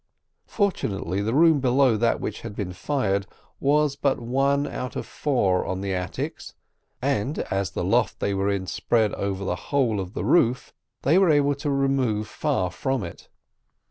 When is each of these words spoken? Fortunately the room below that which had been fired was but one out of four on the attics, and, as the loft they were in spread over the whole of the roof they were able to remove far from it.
Fortunately 0.47 1.21
the 1.21 1.35
room 1.35 1.59
below 1.59 1.95
that 1.95 2.19
which 2.19 2.41
had 2.41 2.55
been 2.55 2.73
fired 2.73 3.27
was 3.59 3.95
but 3.95 4.19
one 4.19 4.65
out 4.65 4.95
of 4.95 5.05
four 5.05 5.63
on 5.63 5.81
the 5.81 5.93
attics, 5.93 6.55
and, 7.03 7.37
as 7.51 7.69
the 7.69 7.83
loft 7.83 8.19
they 8.19 8.33
were 8.33 8.49
in 8.49 8.65
spread 8.65 9.13
over 9.13 9.45
the 9.45 9.55
whole 9.69 9.99
of 9.99 10.15
the 10.15 10.25
roof 10.25 10.73
they 11.03 11.19
were 11.19 11.29
able 11.29 11.53
to 11.53 11.69
remove 11.69 12.27
far 12.27 12.71
from 12.71 13.03
it. 13.03 13.29